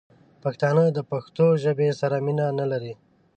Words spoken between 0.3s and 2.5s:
پښتانه دپښتو ژبې سره مینه